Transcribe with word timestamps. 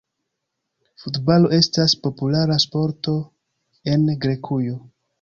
Futbalo 1.03 1.51
estas 1.59 1.95
populara 2.07 2.59
sporto 2.67 3.15
en 3.97 4.13
Grekujo. 4.27 4.79